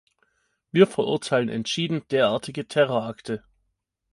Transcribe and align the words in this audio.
Wir 0.71 0.87
verurteilen 0.87 1.47
entschieden 1.47 2.01
derartige 2.09 2.67
Terrorakte. 2.67 3.43